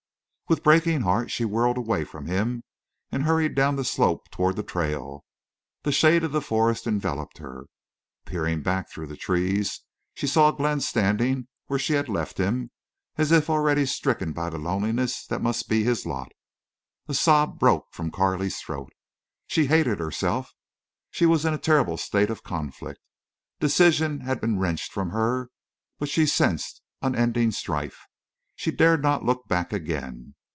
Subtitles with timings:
[0.49, 2.65] With breaking heart she whirled away from him
[3.09, 5.23] and hurried down the slope toward the trail.
[5.83, 7.67] The shade of the forest enveloped her.
[8.25, 9.79] Peering back through the trees,
[10.13, 12.69] she saw Glenn standing where she had left him,
[13.15, 16.33] as if already stricken by the loneliness that must be his lot.
[17.07, 18.91] A sob broke from Carley's throat.
[19.47, 20.51] She hated herself.
[21.11, 22.99] She was in a terrible state of conflict.
[23.61, 25.47] Decision had been wrenched from her,
[25.97, 28.01] but she sensed unending strife.
[28.57, 30.35] She dared not look back again.